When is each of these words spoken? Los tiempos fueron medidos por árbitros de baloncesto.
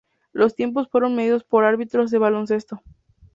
Los 0.33 0.55
tiempos 0.55 0.89
fueron 0.89 1.15
medidos 1.15 1.43
por 1.43 1.63
árbitros 1.63 2.09
de 2.09 2.17
baloncesto. 2.17 2.81